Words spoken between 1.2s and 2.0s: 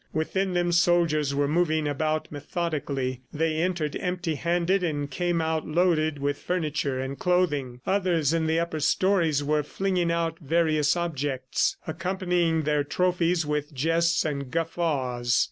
were moving